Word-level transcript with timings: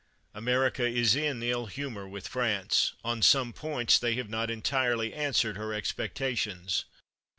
Amer 0.35 0.71
ica 0.71 0.91
is 0.91 1.15
in 1.15 1.43
ill 1.43 1.67
humor 1.67 2.07
with 2.07 2.27
France; 2.27 2.93
on 3.03 3.21
some 3.21 3.53
points 3.53 3.99
they 3.99 4.15
have 4.15 4.31
not 4.31 4.49
entirely 4.49 5.13
answered 5.13 5.57
her 5.57 5.75
expectations. 5.75 6.85